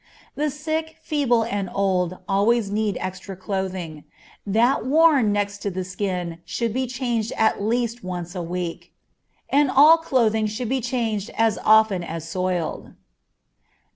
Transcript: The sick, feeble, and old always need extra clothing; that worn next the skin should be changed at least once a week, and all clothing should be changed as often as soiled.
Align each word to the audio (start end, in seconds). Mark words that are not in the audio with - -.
The 0.33 0.49
sick, 0.49 0.95
feeble, 1.03 1.43
and 1.43 1.69
old 1.71 2.17
always 2.27 2.71
need 2.71 2.97
extra 2.99 3.35
clothing; 3.35 4.03
that 4.47 4.83
worn 4.83 5.31
next 5.31 5.59
the 5.61 5.83
skin 5.83 6.39
should 6.43 6.73
be 6.73 6.87
changed 6.87 7.31
at 7.37 7.61
least 7.61 8.03
once 8.03 8.33
a 8.33 8.41
week, 8.41 8.93
and 9.47 9.69
all 9.69 9.97
clothing 9.97 10.47
should 10.47 10.69
be 10.69 10.81
changed 10.81 11.29
as 11.37 11.59
often 11.63 12.03
as 12.03 12.27
soiled. 12.27 12.93